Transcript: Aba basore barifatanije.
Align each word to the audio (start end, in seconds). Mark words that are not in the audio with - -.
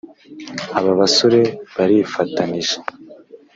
Aba 0.77 0.91
basore 1.01 1.39
barifatanije. 1.75 2.75